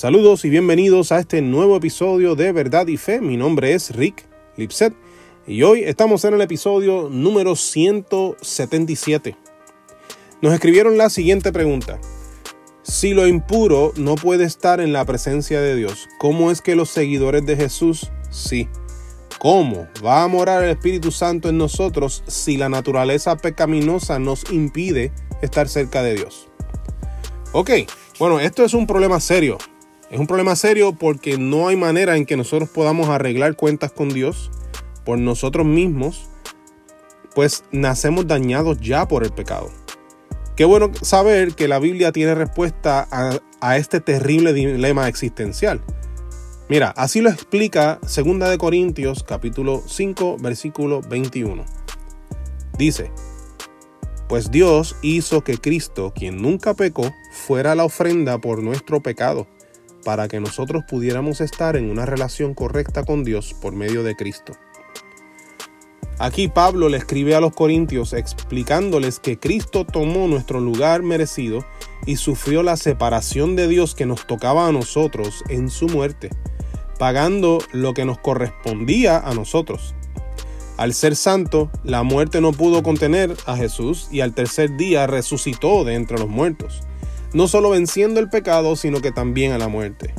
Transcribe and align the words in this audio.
Saludos 0.00 0.46
y 0.46 0.48
bienvenidos 0.48 1.12
a 1.12 1.18
este 1.18 1.42
nuevo 1.42 1.76
episodio 1.76 2.34
de 2.34 2.52
Verdad 2.52 2.86
y 2.86 2.96
Fe. 2.96 3.20
Mi 3.20 3.36
nombre 3.36 3.74
es 3.74 3.94
Rick 3.94 4.26
Lipset 4.56 4.94
y 5.46 5.62
hoy 5.62 5.82
estamos 5.84 6.24
en 6.24 6.32
el 6.32 6.40
episodio 6.40 7.10
número 7.10 7.54
177. 7.54 9.36
Nos 10.40 10.54
escribieron 10.54 10.96
la 10.96 11.10
siguiente 11.10 11.52
pregunta. 11.52 12.00
Si 12.80 13.12
lo 13.12 13.26
impuro 13.26 13.92
no 13.96 14.14
puede 14.14 14.44
estar 14.44 14.80
en 14.80 14.94
la 14.94 15.04
presencia 15.04 15.60
de 15.60 15.76
Dios, 15.76 16.08
¿cómo 16.18 16.50
es 16.50 16.62
que 16.62 16.76
los 16.76 16.88
seguidores 16.88 17.44
de 17.44 17.56
Jesús 17.56 18.10
sí? 18.30 18.70
¿Cómo 19.38 19.86
va 20.02 20.22
a 20.22 20.28
morar 20.28 20.64
el 20.64 20.70
Espíritu 20.70 21.10
Santo 21.10 21.50
en 21.50 21.58
nosotros 21.58 22.24
si 22.26 22.56
la 22.56 22.70
naturaleza 22.70 23.36
pecaminosa 23.36 24.18
nos 24.18 24.50
impide 24.50 25.12
estar 25.42 25.68
cerca 25.68 26.02
de 26.02 26.14
Dios? 26.14 26.48
Ok, 27.52 27.70
bueno, 28.18 28.40
esto 28.40 28.64
es 28.64 28.72
un 28.72 28.86
problema 28.86 29.20
serio 29.20 29.58
es 30.10 30.18
un 30.18 30.26
problema 30.26 30.56
serio 30.56 30.92
porque 30.92 31.38
no 31.38 31.68
hay 31.68 31.76
manera 31.76 32.16
en 32.16 32.26
que 32.26 32.36
nosotros 32.36 32.68
podamos 32.68 33.08
arreglar 33.08 33.54
cuentas 33.54 33.92
con 33.92 34.08
Dios 34.08 34.50
por 35.04 35.18
nosotros 35.18 35.64
mismos, 35.64 36.28
pues 37.34 37.62
nacemos 37.70 38.26
dañados 38.26 38.80
ya 38.80 39.06
por 39.06 39.22
el 39.22 39.30
pecado. 39.30 39.70
Qué 40.56 40.64
bueno 40.64 40.90
saber 41.00 41.54
que 41.54 41.68
la 41.68 41.78
Biblia 41.78 42.10
tiene 42.10 42.34
respuesta 42.34 43.08
a, 43.60 43.76
este 43.76 44.00
terrible 44.00 44.52
dilema 44.52 45.06
existencial. 45.06 45.80
Mira, 46.68 46.92
así 46.96 47.20
lo 47.20 47.30
explica 47.30 48.00
2 48.02 48.58
Corintios 48.58 49.22
capítulo 49.22 49.82
5 49.86 50.38
versículo 50.40 51.02
21. 51.02 51.64
Dice, 52.76 53.12
pues 54.28 54.50
Dios 54.50 54.96
hizo 55.02 55.42
que 55.44 55.58
Cristo, 55.58 56.12
quien 56.14 56.42
nunca 56.42 56.74
pecó, 56.74 57.12
fuera 57.32 57.74
la 57.76 57.84
ofrenda 57.84 58.38
por 58.38 58.62
nuestro 58.62 59.00
pecado 59.00 59.46
para 60.04 60.28
que 60.28 60.40
nosotros 60.40 60.84
pudiéramos 60.88 61.40
estar 61.40 61.76
en 61.76 61.90
una 61.90 62.06
relación 62.06 62.54
correcta 62.54 63.04
con 63.04 63.24
Dios 63.24 63.54
por 63.60 63.72
medio 63.74 64.02
de 64.02 64.16
Cristo. 64.16 64.54
Aquí 66.18 66.48
Pablo 66.48 66.90
le 66.90 66.98
escribe 66.98 67.34
a 67.34 67.40
los 67.40 67.54
corintios 67.54 68.12
explicándoles 68.12 69.20
que 69.20 69.38
Cristo 69.38 69.86
tomó 69.86 70.28
nuestro 70.28 70.60
lugar 70.60 71.02
merecido 71.02 71.64
y 72.04 72.16
sufrió 72.16 72.62
la 72.62 72.76
separación 72.76 73.56
de 73.56 73.68
Dios 73.68 73.94
que 73.94 74.04
nos 74.04 74.26
tocaba 74.26 74.68
a 74.68 74.72
nosotros 74.72 75.42
en 75.48 75.70
su 75.70 75.86
muerte, 75.88 76.28
pagando 76.98 77.58
lo 77.72 77.94
que 77.94 78.04
nos 78.04 78.18
correspondía 78.18 79.18
a 79.18 79.32
nosotros. 79.32 79.94
Al 80.76 80.92
ser 80.92 81.16
santo, 81.16 81.70
la 81.84 82.02
muerte 82.02 82.42
no 82.42 82.52
pudo 82.52 82.82
contener 82.82 83.34
a 83.46 83.56
Jesús 83.56 84.08
y 84.10 84.20
al 84.20 84.34
tercer 84.34 84.76
día 84.76 85.06
resucitó 85.06 85.84
de 85.84 85.94
entre 85.94 86.18
los 86.18 86.28
muertos 86.28 86.82
no 87.32 87.48
solo 87.48 87.70
venciendo 87.70 88.20
el 88.20 88.28
pecado, 88.28 88.76
sino 88.76 89.00
que 89.00 89.12
también 89.12 89.52
a 89.52 89.58
la 89.58 89.68
muerte. 89.68 90.14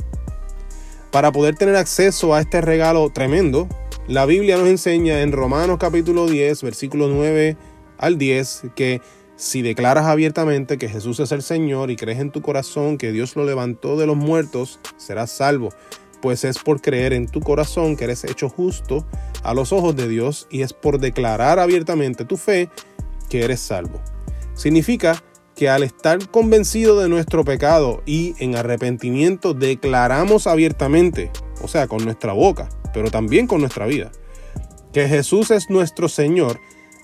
Para 1.10 1.32
poder 1.32 1.56
tener 1.56 1.76
acceso 1.76 2.34
a 2.34 2.40
este 2.40 2.60
regalo 2.60 3.10
tremendo, 3.10 3.68
la 4.08 4.26
Biblia 4.26 4.56
nos 4.56 4.68
enseña 4.68 5.20
en 5.20 5.32
Romanos 5.32 5.78
capítulo 5.78 6.26
10, 6.26 6.62
versículo 6.62 7.08
9 7.08 7.56
al 7.98 8.18
10, 8.18 8.62
que 8.74 9.00
si 9.36 9.60
declaras 9.62 10.06
abiertamente 10.06 10.78
que 10.78 10.88
Jesús 10.88 11.20
es 11.20 11.32
el 11.32 11.42
Señor 11.42 11.90
y 11.90 11.96
crees 11.96 12.20
en 12.20 12.30
tu 12.30 12.42
corazón 12.42 12.96
que 12.96 13.12
Dios 13.12 13.36
lo 13.36 13.44
levantó 13.44 13.96
de 13.96 14.06
los 14.06 14.16
muertos, 14.16 14.80
serás 14.96 15.30
salvo, 15.30 15.70
pues 16.20 16.44
es 16.44 16.58
por 16.58 16.80
creer 16.80 17.12
en 17.12 17.26
tu 17.26 17.40
corazón 17.40 17.96
que 17.96 18.04
eres 18.04 18.24
hecho 18.24 18.48
justo 18.48 19.06
a 19.42 19.52
los 19.52 19.72
ojos 19.72 19.96
de 19.96 20.08
Dios 20.08 20.46
y 20.50 20.62
es 20.62 20.72
por 20.72 20.98
declarar 20.98 21.58
abiertamente 21.58 22.24
tu 22.24 22.36
fe 22.36 22.70
que 23.28 23.42
eres 23.42 23.60
salvo. 23.60 24.00
Significa 24.54 25.22
que 25.62 25.68
al 25.68 25.84
estar 25.84 26.28
convencido 26.28 26.98
de 26.98 27.08
nuestro 27.08 27.44
pecado 27.44 28.02
y 28.04 28.34
en 28.40 28.56
arrepentimiento 28.56 29.54
declaramos 29.54 30.48
abiertamente, 30.48 31.30
o 31.62 31.68
sea, 31.68 31.86
con 31.86 32.04
nuestra 32.04 32.32
boca, 32.32 32.68
pero 32.92 33.12
también 33.12 33.46
con 33.46 33.60
nuestra 33.60 33.86
vida, 33.86 34.10
que 34.92 35.06
Jesús 35.06 35.52
es 35.52 35.70
nuestro 35.70 36.08
Señor, 36.08 36.58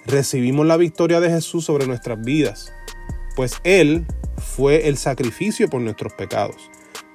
recibimos 0.06 0.66
la 0.66 0.76
victoria 0.76 1.20
de 1.20 1.30
Jesús 1.30 1.66
sobre 1.66 1.86
nuestras 1.86 2.20
vidas, 2.20 2.72
pues 3.36 3.60
Él 3.62 4.08
fue 4.38 4.88
el 4.88 4.96
sacrificio 4.96 5.70
por 5.70 5.80
nuestros 5.80 6.12
pecados, 6.14 6.56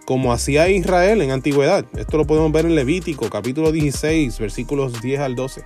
como 0.05 0.31
hacía 0.31 0.69
Israel 0.69 1.21
en 1.21 1.31
antigüedad. 1.31 1.85
Esto 1.97 2.15
lo 2.15 2.25
podemos 2.25 2.53
ver 2.53 2.67
en 2.67 2.75
Levítico 2.75 3.29
capítulo 3.29 3.73
16, 3.73 4.39
versículos 4.39 5.01
10 5.01 5.19
al 5.19 5.35
12. 5.35 5.65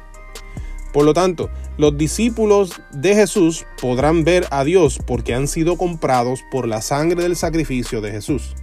Por 0.97 1.05
lo 1.05 1.13
tanto, 1.13 1.51
los 1.77 1.95
discípulos 1.95 2.71
de 2.91 3.13
Jesús 3.13 3.67
podrán 3.79 4.23
ver 4.23 4.47
a 4.49 4.63
Dios 4.63 4.97
porque 5.05 5.35
han 5.35 5.47
sido 5.47 5.77
comprados 5.77 6.39
por 6.49 6.67
la 6.67 6.81
sangre 6.81 7.21
del 7.21 7.35
sacrificio 7.35 8.01
de 8.01 8.09
Jesús. 8.09 8.55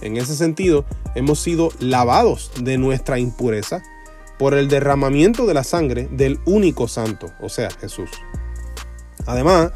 En 0.00 0.16
ese 0.16 0.36
sentido, 0.36 0.86
hemos 1.14 1.38
sido 1.38 1.68
lavados 1.78 2.50
de 2.62 2.78
nuestra 2.78 3.18
impureza 3.18 3.82
por 4.38 4.54
el 4.54 4.68
derramamiento 4.68 5.44
de 5.44 5.52
la 5.52 5.62
sangre 5.62 6.08
del 6.10 6.40
único 6.46 6.88
santo, 6.88 7.30
o 7.42 7.50
sea, 7.50 7.70
Jesús. 7.72 8.08
Además, 9.26 9.72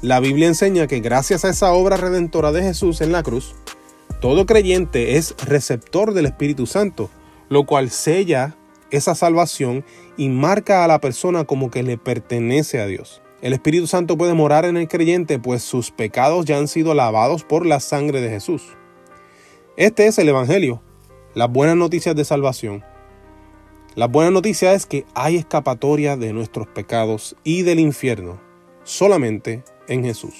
la 0.00 0.20
Biblia 0.20 0.48
enseña 0.48 0.86
que 0.86 1.00
gracias 1.00 1.44
a 1.44 1.50
esa 1.50 1.70
obra 1.72 1.98
redentora 1.98 2.50
de 2.50 2.62
Jesús 2.62 3.02
en 3.02 3.12
la 3.12 3.22
cruz, 3.22 3.54
todo 4.22 4.46
creyente 4.46 5.18
es 5.18 5.34
receptor 5.44 6.14
del 6.14 6.24
Espíritu 6.24 6.64
Santo, 6.64 7.10
lo 7.50 7.66
cual 7.66 7.90
sella 7.90 8.56
esa 8.90 9.14
salvación 9.14 9.84
y 10.16 10.28
marca 10.28 10.84
a 10.84 10.88
la 10.88 11.00
persona 11.00 11.44
como 11.44 11.70
que 11.70 11.82
le 11.82 11.98
pertenece 11.98 12.80
a 12.80 12.86
Dios. 12.86 13.22
El 13.42 13.52
Espíritu 13.52 13.86
Santo 13.86 14.16
puede 14.16 14.34
morar 14.34 14.64
en 14.64 14.76
el 14.76 14.88
creyente, 14.88 15.38
pues 15.38 15.62
sus 15.62 15.90
pecados 15.90 16.46
ya 16.46 16.58
han 16.58 16.68
sido 16.68 16.94
lavados 16.94 17.44
por 17.44 17.66
la 17.66 17.80
sangre 17.80 18.20
de 18.20 18.30
Jesús. 18.30 18.62
Este 19.76 20.06
es 20.06 20.18
el 20.18 20.28
Evangelio, 20.28 20.82
las 21.34 21.50
buenas 21.50 21.76
noticias 21.76 22.16
de 22.16 22.24
salvación. 22.24 22.82
La 23.94 24.06
buena 24.06 24.30
noticia 24.30 24.72
es 24.72 24.86
que 24.86 25.04
hay 25.14 25.36
escapatoria 25.36 26.16
de 26.16 26.32
nuestros 26.32 26.66
pecados 26.66 27.36
y 27.44 27.62
del 27.62 27.78
infierno, 27.78 28.40
solamente 28.84 29.64
en 29.88 30.02
Jesús. 30.02 30.34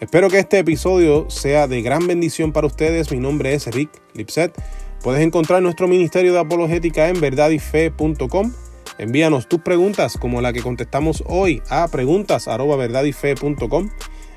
Espero 0.00 0.28
que 0.30 0.40
este 0.40 0.58
episodio 0.58 1.30
sea 1.30 1.68
de 1.68 1.80
gran 1.80 2.08
bendición 2.08 2.50
para 2.50 2.66
ustedes. 2.66 3.12
Mi 3.12 3.18
nombre 3.18 3.54
es 3.54 3.68
Rick 3.68 3.90
Lipset 4.14 4.52
Puedes 5.02 5.22
encontrar 5.22 5.62
nuestro 5.62 5.88
ministerio 5.88 6.32
de 6.32 6.38
apologética 6.38 7.08
en 7.08 7.20
verdadyfe.com. 7.20 8.52
Envíanos 8.98 9.48
tus 9.48 9.60
preguntas 9.60 10.16
como 10.16 10.40
la 10.40 10.52
que 10.52 10.62
contestamos 10.62 11.24
hoy 11.26 11.60
a 11.68 11.88
preguntas@verdadyfe.com. 11.88 13.90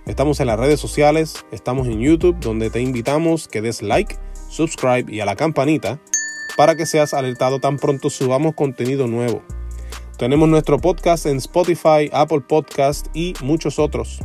Estamos 0.08 0.40
en 0.40 0.48
las 0.48 0.60
redes 0.60 0.80
sociales, 0.80 1.46
estamos 1.52 1.88
en 1.88 2.00
YouTube 2.00 2.40
donde 2.40 2.72
te 2.72 2.82
invitamos 2.82 3.48
que 3.48 3.62
des 3.62 3.84
like, 3.84 4.16
subscribe 4.50 5.12
y 5.12 5.20
a 5.20 5.26
la 5.26 5.36
campanita 5.36 6.00
para 6.58 6.76
que 6.76 6.86
seas 6.86 7.14
alertado 7.14 7.60
tan 7.60 7.78
pronto 7.78 8.10
subamos 8.10 8.56
contenido 8.56 9.08
nuevo. 9.08 9.44
Tenemos 10.18 10.48
nuestro 10.48 10.80
podcast 10.80 11.26
en 11.26 11.38
Spotify, 11.38 12.10
Apple 12.12 12.42
Podcast 12.42 13.08
y 13.14 13.34
muchos 13.44 13.80
otros. 13.80 14.20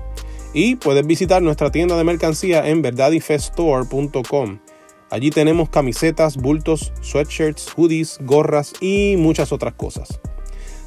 Y 0.54 0.76
puedes 0.76 1.06
visitar 1.06 1.42
nuestra 1.42 1.70
tienda 1.70 1.96
de 1.96 2.04
mercancía 2.04 2.68
en 2.68 2.82
verdadyfestore.com. 2.82 4.58
Allí 5.10 5.30
tenemos 5.30 5.68
camisetas, 5.68 6.36
bultos, 6.36 6.92
sweatshirts, 7.02 7.68
hoodies, 7.76 8.18
gorras 8.22 8.72
y 8.80 9.16
muchas 9.18 9.52
otras 9.52 9.74
cosas. 9.74 10.20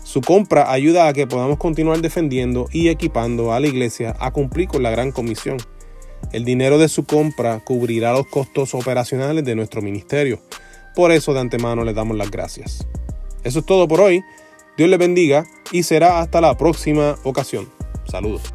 Su 0.03 0.21
compra 0.21 0.71
ayuda 0.71 1.07
a 1.07 1.13
que 1.13 1.27
podamos 1.27 1.57
continuar 1.57 2.01
defendiendo 2.01 2.67
y 2.71 2.89
equipando 2.89 3.53
a 3.53 3.59
la 3.59 3.67
iglesia 3.67 4.15
a 4.19 4.31
cumplir 4.31 4.67
con 4.67 4.83
la 4.83 4.91
gran 4.91 5.11
comisión. 5.11 5.57
El 6.31 6.45
dinero 6.45 6.77
de 6.77 6.87
su 6.87 7.05
compra 7.05 7.61
cubrirá 7.63 8.13
los 8.13 8.27
costos 8.27 8.73
operacionales 8.73 9.43
de 9.43 9.55
nuestro 9.55 9.81
ministerio. 9.81 10.39
Por 10.95 11.11
eso 11.11 11.33
de 11.33 11.41
antemano 11.41 11.83
le 11.83 11.93
damos 11.93 12.17
las 12.17 12.31
gracias. 12.31 12.87
Eso 13.43 13.59
es 13.59 13.65
todo 13.65 13.87
por 13.87 14.01
hoy. 14.01 14.23
Dios 14.77 14.89
le 14.89 14.97
bendiga 14.97 15.45
y 15.71 15.83
será 15.83 16.19
hasta 16.19 16.41
la 16.41 16.57
próxima 16.57 17.15
ocasión. 17.23 17.69
Saludos. 18.05 18.52